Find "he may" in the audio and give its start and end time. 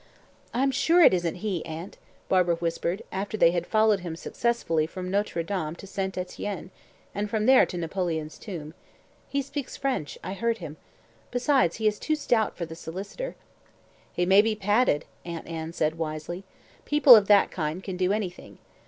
14.11-14.41